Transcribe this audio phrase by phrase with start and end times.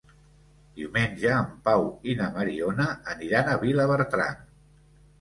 [0.79, 4.47] Diumenge en Pau i na Mariona aniran a Vilabertran.